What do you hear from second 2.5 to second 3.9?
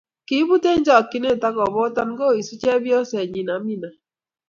chepyose nyi Amina,